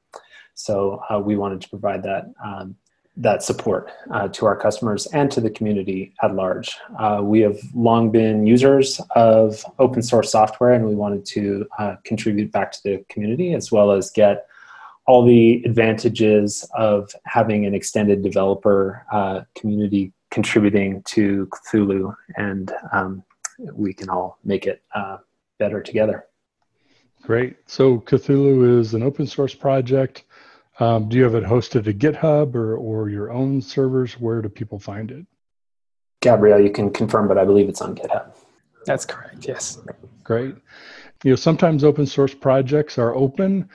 So 0.54 1.02
uh, 1.10 1.20
we 1.20 1.36
wanted 1.36 1.62
to 1.62 1.70
provide 1.70 2.04
that 2.04 2.26
um, 2.44 2.76
that 3.18 3.44
support 3.44 3.92
uh, 4.12 4.28
to 4.30 4.46
our 4.46 4.56
customers 4.56 5.06
and 5.08 5.30
to 5.32 5.42
the 5.42 5.50
community 5.50 6.14
at 6.24 6.34
large. 6.36 6.78
Uh, 6.98 7.20
we 7.22 7.42
have 7.42 7.58
long 7.74 8.12
been 8.12 8.46
users 8.46 9.02
of 9.16 9.64
open 9.78 10.02
source 10.02 10.32
software 10.32 10.74
and 10.74 10.86
we 10.86 10.96
wanted 10.96 11.26
to 11.26 11.68
uh, 11.80 11.96
contribute 12.06 12.52
back 12.52 12.72
to 12.72 12.80
the 12.84 13.06
community 13.10 13.54
as 13.54 13.72
well 13.72 13.92
as 13.92 14.10
get 14.12 14.48
all 15.06 15.26
the 15.26 15.64
advantages 15.66 16.70
of 16.76 17.12
having 17.26 17.66
an 17.66 17.74
extended 17.74 18.22
developer 18.22 19.06
uh, 19.12 19.42
community 19.56 20.14
contributing 20.32 21.02
to 21.04 21.48
Cthulhu 21.48 22.16
and 22.38 22.72
um, 22.94 23.24
we 23.74 23.94
can 23.94 24.10
all 24.10 24.38
make 24.44 24.66
it 24.66 24.82
uh, 24.96 25.18
better 25.58 25.82
together. 25.82 26.26
Great. 27.22 27.58
So 27.66 28.00
Cthulhu 28.00 28.80
is 28.80 28.94
an 28.94 29.04
open 29.04 29.28
source 29.28 29.54
project 29.54 30.24
um, 30.80 31.10
do 31.10 31.18
you 31.18 31.24
have 31.24 31.36
it 31.36 31.44
hosted 31.44 31.88
at 31.88 31.98
GitHub 31.98 32.56
or, 32.56 32.76
or 32.78 33.10
your 33.10 33.32
own 33.32 33.62
servers? 33.62 34.14
Where 34.20 34.42
do 34.42 34.50
people 34.50 34.80
find 34.80 35.12
it? 35.12 35.26
Gabriel, 36.22 36.60
you 36.60 36.72
can 36.72 36.92
confirm, 36.92 37.28
but 37.28 37.38
I 37.38 37.46
believe 37.46 37.70
it's 37.70 37.82
on 37.82 37.96
GitHub. 37.96 38.36
That's 38.86 39.06
correct, 39.06 39.48
yes. 39.48 39.80
Great. 40.24 40.56
You 41.24 41.32
know, 41.32 41.36
sometimes 41.36 41.84
open 41.84 42.06
source 42.06 42.34
projects 42.34 42.98
are 42.98 43.14
open, 43.14 43.70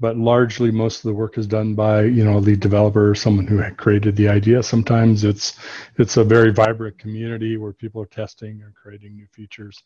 but 0.00 0.16
largely 0.16 0.70
most 0.70 0.98
of 0.98 1.02
the 1.02 1.14
work 1.14 1.36
is 1.38 1.46
done 1.46 1.74
by 1.74 2.02
you 2.02 2.24
know 2.24 2.40
the 2.40 2.56
developer 2.56 3.10
or 3.10 3.14
someone 3.14 3.46
who 3.46 3.62
created 3.74 4.16
the 4.16 4.28
idea 4.28 4.62
sometimes 4.62 5.22
it's 5.24 5.58
it's 5.98 6.16
a 6.16 6.24
very 6.24 6.50
vibrant 6.50 6.98
community 6.98 7.56
where 7.58 7.72
people 7.72 8.02
are 8.02 8.06
testing 8.06 8.62
and 8.64 8.74
creating 8.74 9.14
new 9.14 9.26
features 9.32 9.82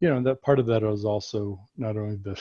you 0.00 0.08
know 0.08 0.20
that 0.20 0.42
part 0.42 0.58
of 0.58 0.66
that 0.66 0.82
is 0.82 1.04
also 1.04 1.58
not 1.76 1.96
only 1.96 2.16
the 2.16 2.36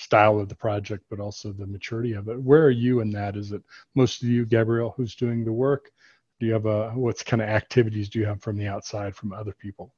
style 0.00 0.40
of 0.40 0.48
the 0.48 0.54
project, 0.56 1.04
but 1.10 1.20
also 1.20 1.52
the 1.52 1.66
maturity 1.66 2.14
of 2.14 2.28
it. 2.28 2.40
Where 2.40 2.64
are 2.64 2.70
you 2.70 3.00
in 3.00 3.10
that? 3.10 3.36
Is 3.36 3.52
it 3.52 3.62
most 3.94 4.22
of 4.22 4.28
you, 4.28 4.46
Gabriel, 4.46 4.94
who's 4.96 5.14
doing 5.14 5.44
the 5.44 5.52
work? 5.52 5.90
Do 6.40 6.46
you 6.46 6.52
have 6.54 6.66
a 6.66 6.90
what 6.92 7.24
kind 7.24 7.42
of 7.42 7.48
activities 7.48 8.08
do 8.08 8.18
you 8.18 8.26
have 8.26 8.42
from 8.42 8.56
the 8.56 8.66
outside 8.66 9.14
from 9.14 9.32
other 9.32 9.54
people? 9.58 9.94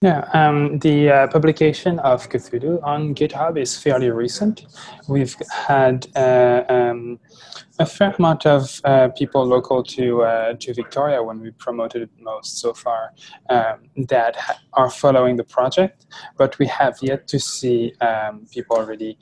Yeah, 0.00 0.28
um, 0.32 0.78
the 0.78 1.10
uh, 1.10 1.26
publication 1.26 1.98
of 1.98 2.28
Cthulhu 2.28 2.80
on 2.84 3.16
GitHub 3.16 3.58
is 3.58 3.76
fairly 3.76 4.10
recent. 4.10 4.66
We've 5.08 5.34
had 5.50 6.06
uh, 6.14 6.62
um, 6.68 7.18
a 7.80 7.86
fair 7.86 8.14
amount 8.16 8.46
of 8.46 8.80
uh, 8.84 9.08
people 9.08 9.44
local 9.44 9.82
to 9.82 10.22
uh, 10.22 10.54
to 10.54 10.72
Victoria 10.72 11.20
when 11.20 11.40
we 11.40 11.50
promoted 11.50 12.02
it 12.02 12.10
most 12.20 12.58
so 12.60 12.74
far 12.74 13.12
um, 13.50 13.90
that 14.06 14.36
ha- 14.36 14.60
are 14.74 14.88
following 14.88 15.36
the 15.36 15.42
project, 15.42 16.06
but 16.36 16.56
we 16.60 16.66
have 16.66 16.96
yet 17.02 17.26
to 17.26 17.40
see 17.40 17.92
um, 18.00 18.46
people 18.52 18.76
already 18.76 19.18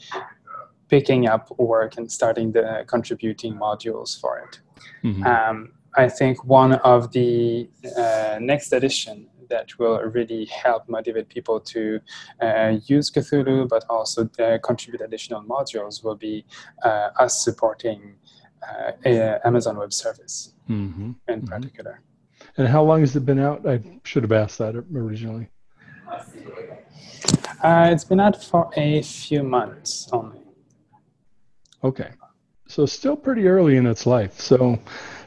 picking 0.89 1.27
up 1.27 1.59
work 1.59 1.97
and 1.97 2.13
starting 2.13 2.53
the 2.53 2.85
contributing 2.87 3.55
modules 3.55 4.21
for 4.21 4.41
it. 4.41 4.61
Mm-hmm. 5.03 5.27
Um, 5.27 5.73
I 5.97 6.11
think 6.11 6.45
one 6.45 6.75
of 6.75 7.13
the 7.13 7.71
uh, 7.97 8.37
next 8.43 8.75
edition 8.75 9.29
that 9.49 9.79
will 9.79 9.99
really 10.01 10.45
help 10.47 10.89
motivate 10.89 11.29
people 11.29 11.61
to 11.61 12.01
uh, 12.41 12.77
use 12.87 13.11
Cthulhu, 13.11 13.69
but 13.69 13.85
also 13.89 14.29
contribute 14.63 15.01
additional 15.01 15.43
modules 15.43 16.03
will 16.05 16.17
be 16.17 16.45
uh, 16.83 17.11
us 17.19 17.45
supporting 17.45 18.15
uh, 18.63 19.39
Amazon 19.45 19.77
Web 19.77 19.93
Service 19.93 20.55
mm-hmm. 20.69 21.13
in 21.29 21.41
mm-hmm. 21.41 21.47
particular. 21.47 22.01
And 22.57 22.67
how 22.67 22.83
long 22.83 23.01
has 23.01 23.15
it 23.17 23.27
been 23.27 23.39
out? 23.39 23.69
I 23.69 23.81
should 24.05 24.23
have 24.23 24.33
asked 24.33 24.59
that 24.59 24.75
originally. 24.95 25.49
Uh, 27.63 27.91
it's 27.93 28.05
been 28.05 28.21
out 28.21 28.43
for 28.43 28.71
a 28.77 29.03
few 29.03 29.43
months 29.43 30.09
only. 30.13 30.41
Okay. 31.83 32.11
So 32.69 32.87
still 32.87 33.17
pretty 33.17 33.47
early 33.47 33.77
in 33.77 33.87
its 33.87 34.07
life. 34.07 34.41
So 34.41 34.79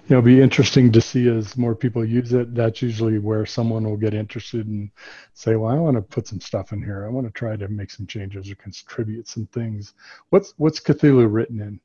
you 0.10 0.16
know, 0.16 0.22
be 0.24 0.42
interesting 0.42 0.92
to 0.92 1.02
see 1.02 1.30
as 1.30 1.56
more 1.56 1.76
people 1.76 2.04
use 2.04 2.34
it. 2.34 2.56
That's 2.56 2.82
usually 2.82 3.20
where 3.20 3.46
someone 3.46 3.84
will 3.84 3.96
get 3.96 4.16
interested 4.16 4.66
and 4.66 4.90
say, 5.36 5.56
"Well, 5.56 5.72
I 5.72 5.76
want 5.76 5.98
to 5.98 6.02
put 6.02 6.28
some 6.28 6.42
stuff 6.42 6.74
in 6.74 6.82
here. 6.82 7.06
I 7.06 7.10
want 7.10 7.28
to 7.28 7.32
try 7.32 7.56
to 7.56 7.68
make 7.68 7.92
some 7.92 8.08
changes 8.08 8.50
or 8.50 8.56
contribute 8.56 9.28
some 9.28 9.46
things." 9.48 9.94
What's 10.32 10.56
what's 10.58 10.80
Cthulhu 10.80 11.32
written 11.32 11.62
in? 11.62 11.80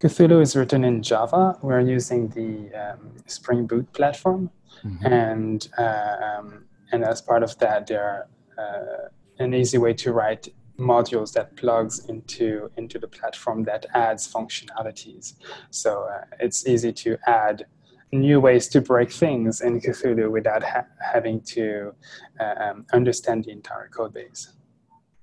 Cthulhu 0.00 0.40
is 0.40 0.54
written 0.54 0.84
in 0.84 1.02
Java. 1.02 1.58
We're 1.62 1.80
using 1.80 2.28
the 2.28 2.72
um, 2.74 3.10
Spring 3.26 3.66
Boot 3.66 3.92
platform, 3.92 4.50
mm-hmm. 4.84 5.06
and 5.06 5.68
uh, 5.76 6.16
um, 6.28 6.64
and 6.92 7.02
as 7.02 7.20
part 7.20 7.42
of 7.42 7.58
that, 7.58 7.88
there 7.88 8.28
uh, 8.56 9.08
an 9.40 9.52
easy 9.52 9.78
way 9.78 9.94
to 9.94 10.12
write 10.12 10.48
modules 10.78 11.32
that 11.32 11.56
plugs 11.56 12.06
into 12.08 12.70
into 12.76 12.98
the 12.98 13.08
platform 13.08 13.64
that 13.64 13.86
adds 13.94 14.30
functionalities. 14.30 15.34
So 15.70 16.04
uh, 16.04 16.24
it's 16.38 16.66
easy 16.66 16.92
to 16.92 17.16
add 17.26 17.66
new 18.12 18.40
ways 18.40 18.68
to 18.68 18.80
break 18.80 19.10
things 19.10 19.60
in 19.60 19.80
Cthulhu 19.80 20.30
without 20.30 20.62
ha- 20.62 20.86
having 21.00 21.40
to 21.42 21.92
uh, 22.40 22.54
um, 22.60 22.86
understand 22.92 23.44
the 23.44 23.50
entire 23.50 23.88
code 23.88 24.14
base. 24.14 24.52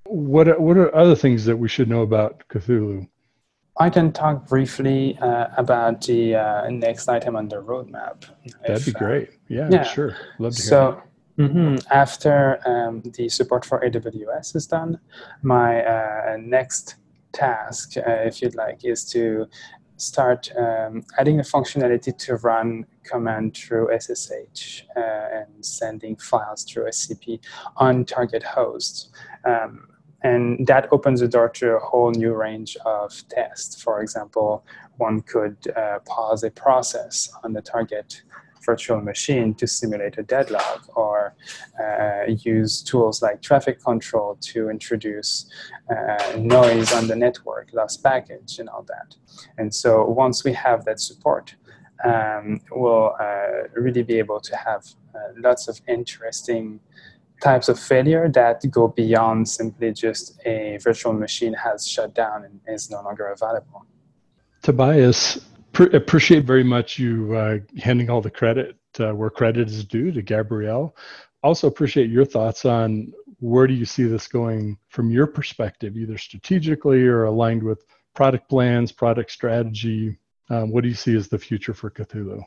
What 0.06 0.48
are, 0.48 0.60
what 0.60 0.78
are 0.78 0.94
other 0.94 1.16
things 1.16 1.46
that 1.46 1.56
we 1.58 1.70
should 1.70 1.88
know 1.88 2.02
about 2.02 2.44
Cthulhu? 2.50 3.08
I 3.80 3.90
can 3.90 4.12
talk 4.12 4.48
briefly 4.48 5.18
uh, 5.20 5.48
about 5.58 6.02
the 6.02 6.36
uh, 6.36 6.70
next 6.70 7.08
item 7.08 7.36
on 7.36 7.48
the 7.48 7.62
roadmap. 7.62 8.26
That'd 8.62 8.78
if, 8.78 8.86
be 8.86 8.96
uh, 8.96 9.00
great. 9.00 9.30
Yeah, 9.48 9.70
yeah, 9.72 9.84
sure. 9.84 10.16
Love 10.38 10.54
to 10.54 10.62
hear. 10.62 10.70
So, 10.70 11.02
Mm-hmm. 11.38 11.76
After 11.92 12.60
um, 12.68 13.02
the 13.02 13.28
support 13.30 13.66
for 13.66 13.82
AWS 13.82 14.56
is 14.56 14.68
done, 14.68 15.00
my 15.42 15.84
uh, 15.84 16.38
next 16.40 16.96
task, 17.32 17.98
uh, 17.98 18.02
if 18.06 18.42
you'd 18.42 18.56
like, 18.56 18.86
is 18.86 19.04
to 19.06 19.48
start 19.98 20.52
um, 20.58 21.04
adding 21.18 21.38
the 21.38 21.44
functionality 21.44 22.16
to 22.18 22.36
run 22.38 22.86
command 23.04 23.56
through 23.56 23.90
SSH 23.98 24.84
uh, 24.96 25.00
and 25.00 25.66
sending 25.66 26.16
files 26.18 26.64
through 26.64 26.86
SCP 26.86 27.40
on 27.78 28.06
target 28.06 28.44
hosts. 28.44 29.10
Um, 29.46 29.88
and 30.24 30.66
that 30.68 30.88
opens 30.92 31.20
the 31.20 31.28
door 31.28 31.50
to 31.50 31.76
a 31.76 31.80
whole 31.80 32.12
new 32.12 32.34
range 32.34 32.78
of 32.86 33.28
tests. 33.30 33.82
For 33.82 34.02
example, 34.02 34.66
one 34.98 35.22
could 35.22 35.58
uh, 35.76 36.00
pause 36.06 36.44
a 36.44 36.52
process 36.52 37.30
on 37.44 37.54
the 37.54 37.62
target 37.62 38.22
virtual 38.66 39.02
machine 39.02 39.54
to 39.56 39.68
simulate 39.68 40.18
a 40.18 40.24
deadlock 40.24 40.88
or 40.96 41.36
uh, 41.82 42.24
use 42.28 42.82
tools 42.82 43.22
like 43.22 43.42
traffic 43.42 43.84
control 43.84 44.38
to 44.42 44.70
introduce 44.70 45.50
uh, 45.90 46.36
noise 46.38 46.92
on 46.94 47.08
the 47.08 47.16
network, 47.16 47.70
lost 47.74 48.04
package, 48.04 48.60
and 48.60 48.70
all 48.70 48.84
that. 48.84 49.16
And 49.58 49.74
so 49.74 50.06
once 50.06 50.44
we 50.44 50.54
have 50.54 50.86
that 50.86 51.00
support, 51.00 51.56
um, 52.04 52.60
we'll 52.72 53.16
uh, 53.20 53.68
really 53.76 54.04
be 54.04 54.20
able 54.20 54.40
to 54.42 54.56
have 54.56 54.84
uh, 55.16 55.20
lots 55.38 55.68
of 55.68 55.80
interesting 55.88 56.80
types 57.42 57.68
of 57.68 57.80
failure 57.80 58.30
that 58.30 58.64
go 58.72 58.88
beyond 58.88 59.48
simply 59.48 59.92
just 59.92 60.40
a 60.46 60.78
virtual 60.82 61.14
machine 61.14 61.54
has 61.54 61.88
shut 61.88 62.14
down 62.16 62.46
and 62.46 62.60
is 62.68 62.90
no 62.90 63.02
longer 63.02 63.28
available. 63.28 63.86
Tobias, 64.62 65.40
pr- 65.74 65.96
appreciate 65.96 66.46
very 66.46 66.64
much 66.64 66.98
you 66.98 67.36
uh, 67.36 67.58
handing 67.78 68.10
all 68.10 68.22
the 68.22 68.32
credit 68.32 68.78
uh, 69.00 69.12
where 69.12 69.30
credit 69.30 69.68
is 69.68 69.84
due 69.84 70.12
to 70.12 70.22
Gabrielle. 70.22 70.96
Also 71.44 71.68
appreciate 71.68 72.10
your 72.10 72.26
thoughts 72.26 72.64
on 72.64 73.12
where 73.40 73.68
do 73.68 73.74
you 73.74 73.86
see 73.86 74.04
this 74.04 74.28
going 74.28 74.78
from 74.88 75.12
your 75.12 75.28
perspective, 75.28 75.98
either 75.98 76.18
strategically 76.18 77.06
or 77.06 77.26
aligned 77.26 77.62
with 77.62 77.86
product 78.14 78.48
plans, 78.48 78.92
product 78.92 79.32
strategy. 79.32 80.18
Um, 80.50 80.72
what 80.72 80.84
do 80.84 80.88
you 80.90 80.96
see 80.96 81.16
as 81.18 81.28
the 81.28 81.38
future 81.38 81.74
for 81.74 81.90
Cthulhu? 81.90 82.42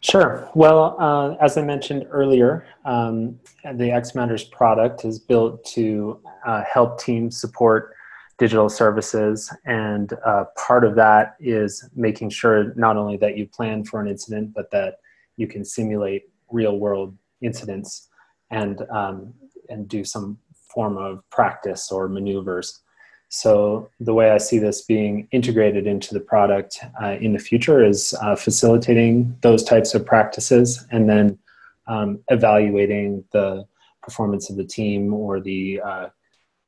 Sure. 0.00 0.50
Well, 0.54 0.96
uh, 0.98 1.34
as 1.42 1.56
I 1.56 1.62
mentioned 1.62 2.06
earlier, 2.10 2.66
um, 2.84 3.38
the 3.74 3.90
X 3.90 4.14
Matters 4.14 4.44
product 4.44 5.04
is 5.04 5.18
built 5.18 5.64
to 5.66 6.20
uh, 6.46 6.62
help 6.70 7.00
teams 7.00 7.40
support 7.40 7.94
digital 8.38 8.68
services. 8.68 9.54
And 9.64 10.12
uh, 10.26 10.44
part 10.56 10.84
of 10.84 10.94
that 10.96 11.36
is 11.40 11.88
making 11.94 12.30
sure 12.30 12.74
not 12.74 12.96
only 12.96 13.16
that 13.18 13.36
you 13.36 13.46
plan 13.46 13.84
for 13.84 14.00
an 14.00 14.08
incident, 14.08 14.54
but 14.54 14.70
that 14.70 14.98
you 15.36 15.46
can 15.46 15.64
simulate 15.64 16.24
real 16.50 16.78
world 16.78 17.16
incidents 17.40 18.08
and, 18.50 18.82
um, 18.90 19.34
and 19.68 19.88
do 19.88 20.04
some 20.04 20.38
form 20.68 20.96
of 20.96 21.22
practice 21.30 21.92
or 21.92 22.08
maneuvers. 22.08 22.80
So 23.28 23.90
the 23.98 24.14
way 24.14 24.30
I 24.30 24.38
see 24.38 24.58
this 24.58 24.82
being 24.82 25.26
integrated 25.32 25.86
into 25.86 26.14
the 26.14 26.20
product 26.20 26.78
uh, 27.02 27.16
in 27.20 27.32
the 27.32 27.38
future 27.38 27.84
is 27.84 28.14
uh, 28.22 28.36
facilitating 28.36 29.36
those 29.40 29.64
types 29.64 29.94
of 29.94 30.06
practices 30.06 30.86
and 30.92 31.08
then 31.08 31.38
um, 31.86 32.20
evaluating 32.28 33.24
the 33.32 33.66
performance 34.02 34.50
of 34.50 34.56
the 34.56 34.64
team 34.64 35.12
or 35.12 35.40
the 35.40 35.80
uh, 35.80 36.08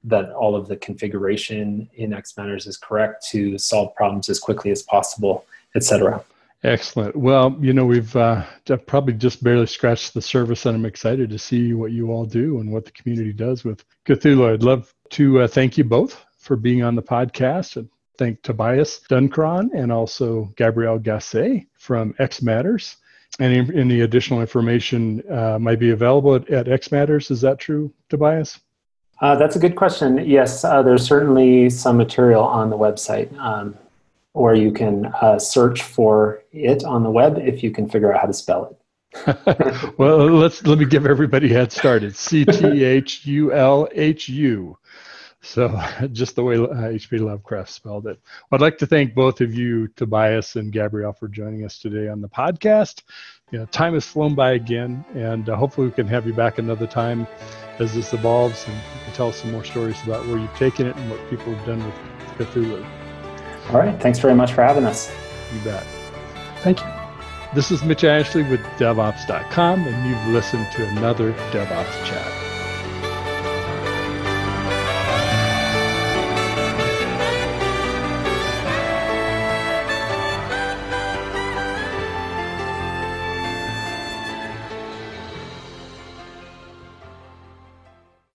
that 0.07 0.31
all 0.31 0.55
of 0.55 0.69
the 0.69 0.77
configuration 0.77 1.89
in 1.95 2.13
X 2.13 2.37
Matters 2.37 2.67
is 2.67 2.77
correct 2.77 3.27
to 3.31 3.59
solve 3.59 3.95
problems 3.95 4.29
as 4.29 4.39
quickly 4.39 4.71
as 4.71 4.83
possible, 4.83 5.45
etc. 5.75 6.25
Excellent. 6.63 7.15
Well, 7.15 7.57
you 7.61 7.73
know, 7.73 7.85
we've 7.85 8.15
uh, 8.17 8.45
probably 8.87 9.15
just 9.15 9.43
barely 9.43 9.67
scratched 9.67 10.15
the 10.15 10.23
surface, 10.23 10.65
and 10.67 10.77
I'm 10.77 10.87
excited 10.87 11.31
to 11.31 11.39
see 11.39 11.75
what 11.75 11.93
you 11.93 12.11
all 12.11 12.25
do 12.25 12.61
and 12.61 12.73
what 12.73 12.85
the 12.85 12.93
community 12.93 13.33
does 13.33 13.65
with 13.65 13.85
Cthulhu. 14.07 14.53
I'd 14.53 14.63
love 14.63 14.93
to 15.11 15.43
uh, 15.43 15.49
thank 15.49 15.77
you 15.77 15.85
both 15.85 16.25
for 16.39 16.57
being 16.57 16.83
on 16.83 16.95
the 16.95 17.03
podcast. 17.03 17.77
And 17.77 17.89
thank 18.17 18.43
Tobias 18.43 19.01
Duncron 19.11 19.69
and 19.75 19.93
also 19.93 20.53
Gabrielle 20.57 20.99
Gasset 20.99 21.67
from 21.75 22.15
X 22.19 22.43
Matters. 22.43 22.97
Any, 23.39 23.59
any 23.59 24.01
additional 24.01 24.41
information 24.41 25.23
uh, 25.31 25.59
might 25.59 25.79
be 25.79 25.91
available 25.91 26.37
at, 26.37 26.49
at 26.49 26.69
X 26.69 26.91
Matters. 26.91 27.31
Is 27.31 27.43
that 27.43 27.59
true, 27.59 27.93
Tobias? 28.09 28.59
Uh, 29.21 29.37
that's 29.37 29.57
a 29.57 29.59
good 29.59 29.77
question. 29.77 30.19
Yes, 30.19 30.65
uh, 30.65 30.83
there's 30.83 31.05
certainly 31.05 31.71
some 31.71 31.97
material 31.97 32.43
on 32.43 32.71
the 32.71 32.77
website, 32.77 33.37
um, 33.39 33.77
or 34.35 34.55
you 34.55 34.73
can 34.73 35.07
uh, 35.07 35.39
search 35.39 35.83
for 35.83 36.43
it 36.53 36.85
on 36.85 37.03
the 37.03 37.11
web 37.11 37.39
if 37.39 37.63
you 37.63 37.71
can 37.71 37.89
figure 37.89 38.13
out 38.13 38.21
how 38.21 38.27
to 38.27 38.35
spell 38.35 38.67
it. 38.67 38.77
well, 39.99 40.19
let's 40.27 40.63
let 40.67 40.79
me 40.79 40.85
give 40.85 41.07
everybody 41.07 41.51
a 41.51 41.57
head 41.57 41.73
start. 41.73 42.03
It's 42.03 42.21
C 42.21 42.45
T 42.45 42.85
H 42.85 43.25
U 43.25 43.53
L 43.53 43.89
H 43.93 44.29
U 44.29 44.77
so 45.47 45.81
just 46.13 46.37
the 46.37 46.43
way 46.43 46.57
H.P. 46.57 47.19
Uh, 47.19 47.23
Lovecraft 47.23 47.71
spelled 47.71 48.07
it. 48.07 48.19
Well, 48.51 48.61
I'd 48.61 48.61
like 48.61 48.79
to 48.79 48.87
thank 48.87 49.15
both 49.15 49.41
of 49.41 49.55
you, 49.55 49.89
Tobias 49.89 50.57
and 50.57 50.73
Gabrielle, 50.73 51.13
for 51.13 51.29
joining 51.29 51.65
us 51.65 51.79
today 51.79 52.09
on 52.09 52.21
the 52.21 52.29
podcast. 52.29 53.03
You 53.53 53.61
know, 53.61 53.67
time 53.67 53.95
has 53.95 54.05
flown 54.05 54.35
by 54.35 54.53
again, 54.53 55.05
and 55.15 55.49
uh, 55.49 55.57
hopefully 55.57 55.87
we 55.87 55.93
can 55.93 56.09
have 56.09 56.27
you 56.27 56.35
back 56.35 56.59
another 56.59 56.87
time 56.87 57.27
as 57.79 57.95
this 57.95 58.13
evolves, 58.13 58.67
and 58.67 58.75
you 58.75 59.05
can 59.05 59.13
tell 59.15 59.29
us 59.29 59.41
some 59.41 59.53
more 59.53 59.65
stories 59.65 60.03
about 60.03 60.27
where 60.27 60.39
you've 60.39 60.55
taken 60.57 60.87
it 60.87 60.97
and 60.97 61.11
what 61.11 61.21
people 61.31 61.55
have 61.55 61.67
done 61.67 61.85
with 61.85 62.49
Cthulhu. 62.49 62.85
All 63.71 63.79
right. 63.79 64.01
Thanks 64.01 64.19
very 64.19 64.35
much 64.35 64.53
for 64.53 64.63
having 64.63 64.85
us. 64.85 65.13
You 65.53 65.61
bet. 65.61 65.85
Thank 66.59 66.81
you. 66.81 66.87
This 67.55 67.71
is 67.71 67.83
Mitch 67.85 68.05
Ashley 68.05 68.43
with 68.43 68.61
DevOps.com, 68.79 69.87
and 69.87 70.11
you've 70.11 70.35
listened 70.35 70.67
to 70.73 70.87
another 70.89 71.33
DevOps 71.53 72.05
Chat. 72.05 72.46